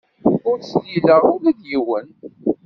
Ur 0.49 0.57
d-ssiliɣeɣ 0.59 1.23
ula 1.33 1.51
d 1.59 1.61
yiwen. 1.69 2.07